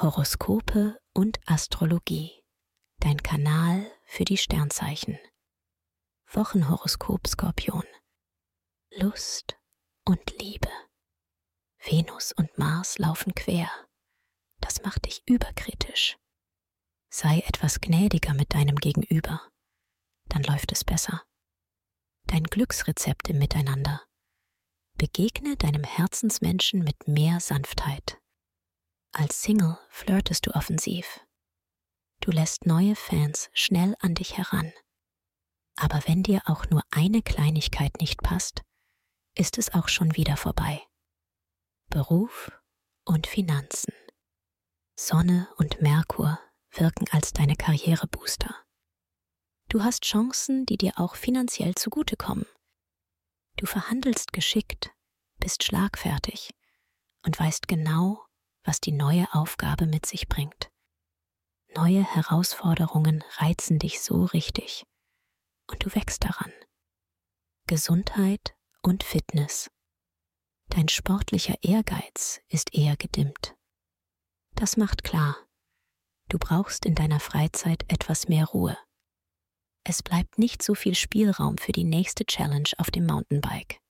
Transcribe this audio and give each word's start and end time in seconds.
Horoskope 0.00 0.96
und 1.12 1.40
Astrologie. 1.46 2.44
Dein 3.00 3.20
Kanal 3.20 3.90
für 4.04 4.24
die 4.24 4.36
Sternzeichen. 4.36 5.18
Wochenhoroskop 6.30 7.26
Skorpion. 7.26 7.82
Lust 8.92 9.58
und 10.04 10.20
Liebe. 10.40 10.70
Venus 11.84 12.30
und 12.30 12.56
Mars 12.56 12.98
laufen 12.98 13.34
quer. 13.34 13.68
Das 14.60 14.84
macht 14.84 15.06
dich 15.06 15.24
überkritisch. 15.26 16.16
Sei 17.10 17.40
etwas 17.40 17.80
gnädiger 17.80 18.34
mit 18.34 18.54
deinem 18.54 18.76
Gegenüber. 18.76 19.50
Dann 20.26 20.44
läuft 20.44 20.70
es 20.70 20.84
besser. 20.84 21.24
Dein 22.28 22.44
Glücksrezept 22.44 23.30
im 23.30 23.40
Miteinander. 23.40 24.04
Begegne 24.96 25.56
deinem 25.56 25.82
Herzensmenschen 25.82 26.84
mit 26.84 27.08
mehr 27.08 27.40
Sanftheit. 27.40 28.20
Als 29.12 29.42
Single 29.42 29.78
flirtest 29.90 30.46
du 30.46 30.54
offensiv. 30.54 31.20
Du 32.20 32.30
lässt 32.30 32.66
neue 32.66 32.94
Fans 32.96 33.50
schnell 33.52 33.94
an 34.00 34.14
dich 34.14 34.36
heran. 34.36 34.72
Aber 35.76 36.02
wenn 36.06 36.22
dir 36.22 36.42
auch 36.46 36.68
nur 36.70 36.82
eine 36.90 37.22
Kleinigkeit 37.22 38.00
nicht 38.00 38.22
passt, 38.22 38.62
ist 39.34 39.58
es 39.58 39.72
auch 39.72 39.88
schon 39.88 40.16
wieder 40.16 40.36
vorbei. 40.36 40.82
Beruf 41.88 42.50
und 43.04 43.26
Finanzen. 43.26 43.94
Sonne 44.96 45.48
und 45.56 45.80
Merkur 45.80 46.38
wirken 46.72 47.06
als 47.12 47.32
deine 47.32 47.54
Karrierebooster. 47.54 48.54
Du 49.68 49.84
hast 49.84 50.04
Chancen, 50.04 50.66
die 50.66 50.76
dir 50.76 50.94
auch 50.96 51.14
finanziell 51.14 51.74
zugutekommen. 51.74 52.46
Du 53.56 53.66
verhandelst 53.66 54.32
geschickt, 54.32 54.90
bist 55.38 55.62
schlagfertig 55.62 56.50
und 57.24 57.38
weißt 57.38 57.68
genau, 57.68 58.27
was 58.68 58.80
die 58.82 58.92
neue 58.92 59.26
Aufgabe 59.32 59.86
mit 59.86 60.04
sich 60.04 60.28
bringt. 60.28 60.70
Neue 61.74 62.04
Herausforderungen 62.04 63.24
reizen 63.38 63.78
dich 63.78 64.02
so 64.02 64.26
richtig 64.26 64.84
und 65.70 65.84
du 65.84 65.94
wächst 65.94 66.22
daran. 66.22 66.52
Gesundheit 67.66 68.54
und 68.82 69.04
Fitness. 69.04 69.70
Dein 70.68 70.88
sportlicher 70.88 71.56
Ehrgeiz 71.62 72.42
ist 72.48 72.74
eher 72.74 72.96
gedimmt. 72.96 73.56
Das 74.54 74.76
macht 74.76 75.02
klar, 75.02 75.34
du 76.28 76.38
brauchst 76.38 76.84
in 76.84 76.94
deiner 76.94 77.20
Freizeit 77.20 77.90
etwas 77.90 78.28
mehr 78.28 78.44
Ruhe. 78.44 78.76
Es 79.82 80.02
bleibt 80.02 80.38
nicht 80.38 80.62
so 80.62 80.74
viel 80.74 80.94
Spielraum 80.94 81.56
für 81.56 81.72
die 81.72 81.84
nächste 81.84 82.26
Challenge 82.26 82.68
auf 82.76 82.90
dem 82.90 83.06
Mountainbike. 83.06 83.80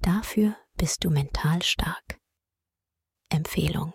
Dafür 0.00 0.56
bist 0.74 1.04
du 1.04 1.10
mental 1.10 1.62
stark. 1.62 2.18
Empfehlung. 3.30 3.94